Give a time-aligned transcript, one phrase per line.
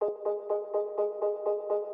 [0.00, 1.87] スイッチ!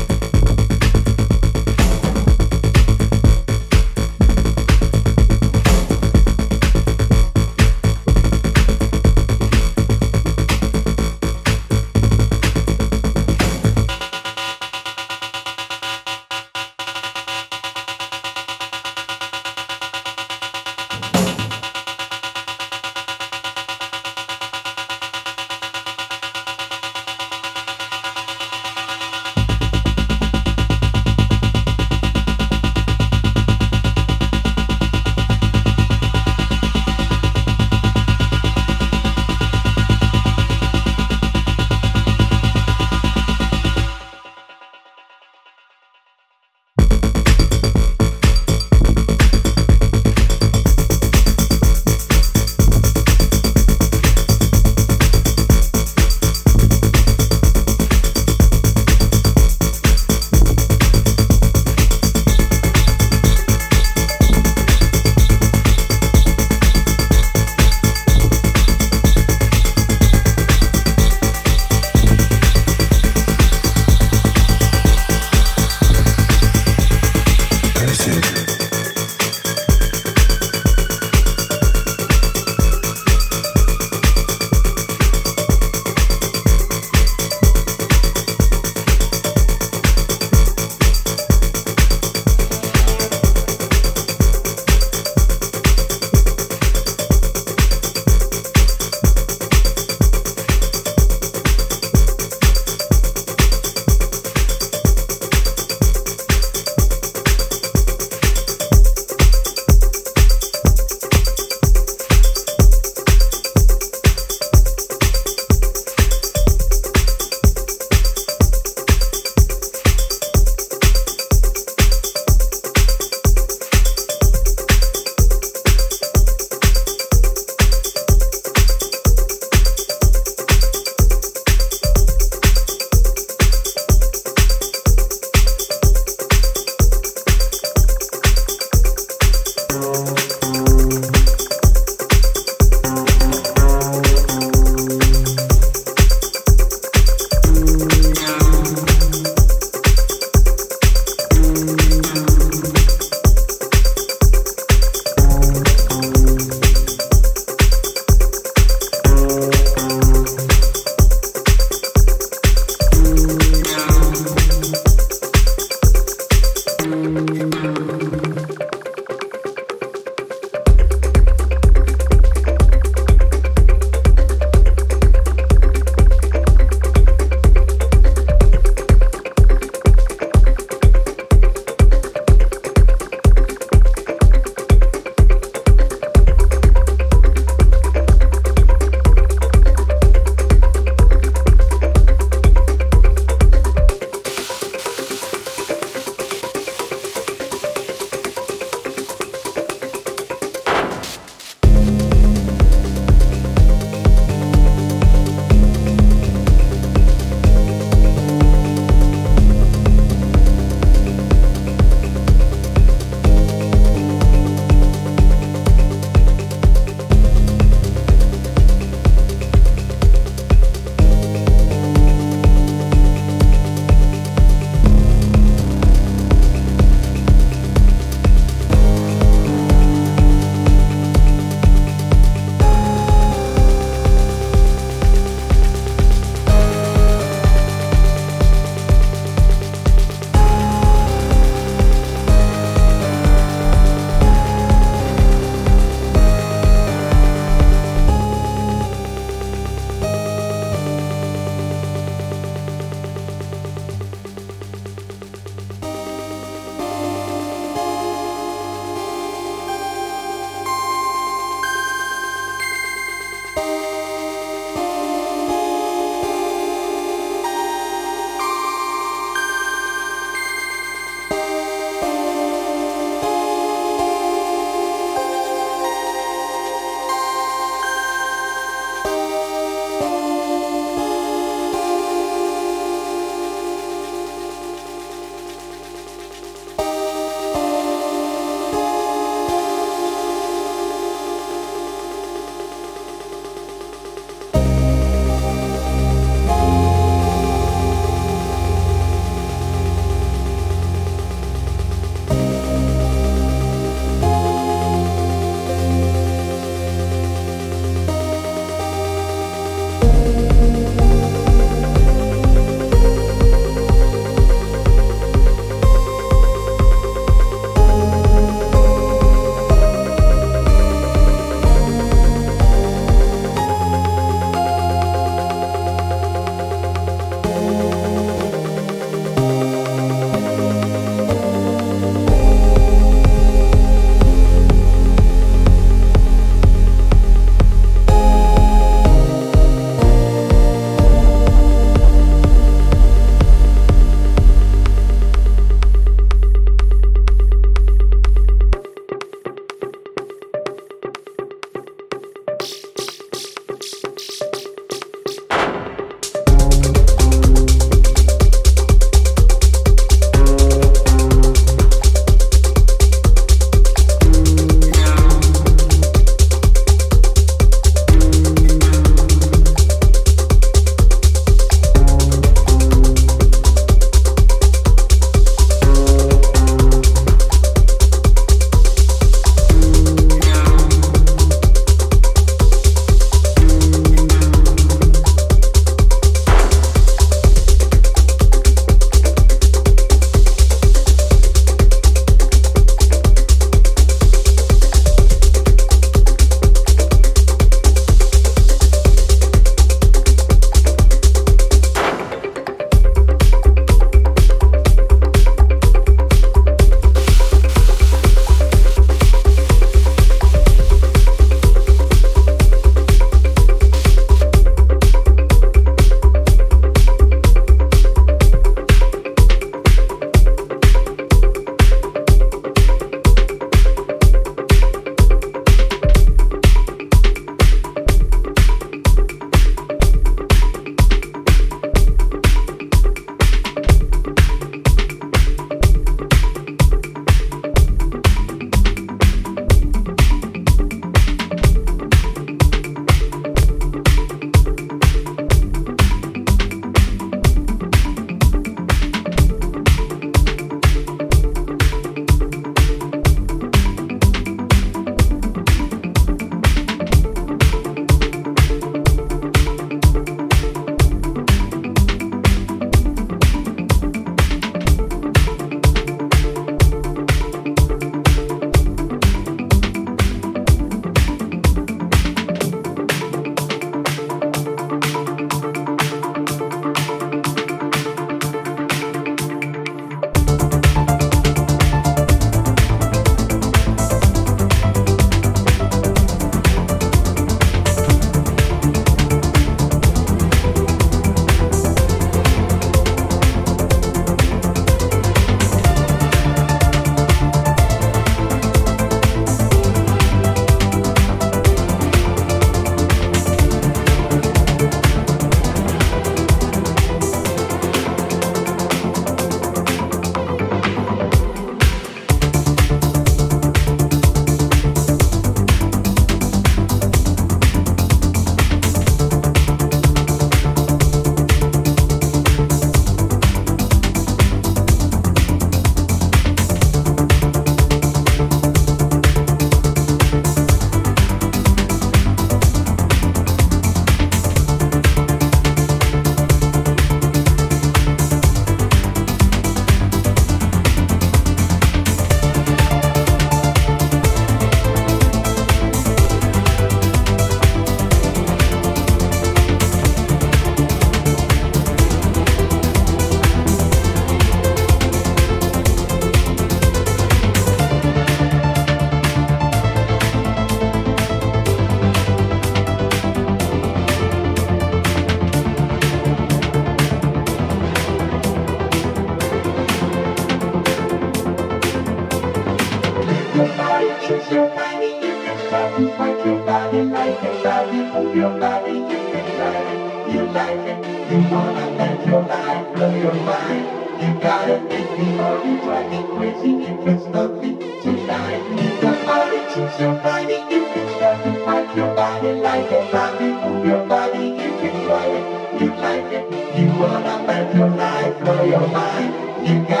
[585.17, 588.61] Me or you drive me crazy if it's lovely tonight.
[588.71, 593.11] Move your body, choose your body, you can start to fight your body like a
[593.11, 593.53] zombie.
[593.67, 595.81] Move your body, you can try it.
[595.81, 596.45] You like it,
[596.77, 599.67] you wanna let your life blow your mind.
[599.67, 600.00] You gotta